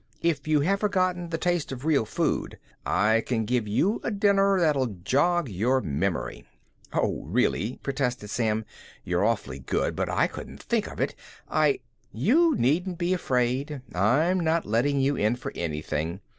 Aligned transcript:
If 0.23 0.47
you 0.47 0.61
have 0.61 0.79
forgotten 0.79 1.29
the 1.29 1.37
taste 1.37 1.71
of 1.71 1.85
real 1.85 2.05
food, 2.05 2.57
I 2.87 3.21
can 3.23 3.45
give 3.45 3.67
you 3.67 4.01
a 4.03 4.09
dinner 4.09 4.59
that'll 4.59 4.87
jog 4.87 5.47
your 5.47 5.79
memory." 5.79 6.43
"Oh, 6.91 7.21
really," 7.27 7.77
protested 7.83 8.31
Sam. 8.31 8.65
"You're 9.03 9.23
awfully 9.23 9.59
good, 9.59 9.95
but 9.95 10.09
I 10.09 10.25
couldn't 10.25 10.63
think 10.63 10.87
of 10.87 10.99
it. 10.99 11.13
I" 11.47 11.81
"You 12.27 12.55
needn't 12.57 12.97
be 12.97 13.13
afraid. 13.13 13.83
I'm 13.93 14.39
not 14.39 14.65
letting 14.65 14.99
you 14.99 15.15
in 15.17 15.35
for 15.35 15.51
anything. 15.53 16.19